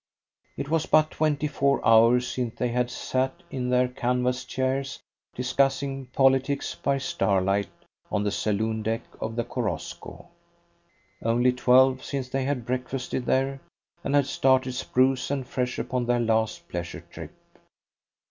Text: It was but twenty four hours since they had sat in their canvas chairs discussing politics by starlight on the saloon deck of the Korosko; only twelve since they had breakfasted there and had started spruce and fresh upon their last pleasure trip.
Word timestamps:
It 0.57 0.67
was 0.67 0.87
but 0.87 1.11
twenty 1.11 1.45
four 1.47 1.79
hours 1.87 2.27
since 2.27 2.55
they 2.57 2.69
had 2.69 2.89
sat 2.89 3.43
in 3.51 3.69
their 3.69 3.87
canvas 3.87 4.45
chairs 4.45 4.97
discussing 5.35 6.07
politics 6.07 6.73
by 6.73 6.97
starlight 6.97 7.69
on 8.11 8.23
the 8.23 8.31
saloon 8.31 8.81
deck 8.81 9.03
of 9.19 9.35
the 9.35 9.43
Korosko; 9.43 10.25
only 11.21 11.51
twelve 11.53 12.03
since 12.03 12.29
they 12.29 12.45
had 12.45 12.65
breakfasted 12.65 13.27
there 13.27 13.59
and 14.03 14.15
had 14.15 14.25
started 14.25 14.73
spruce 14.73 15.29
and 15.29 15.45
fresh 15.47 15.77
upon 15.77 16.07
their 16.07 16.19
last 16.19 16.67
pleasure 16.67 17.01
trip. 17.01 17.35